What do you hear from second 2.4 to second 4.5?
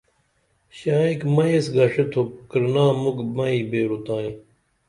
کرینا مکھ مئی بیرو تائی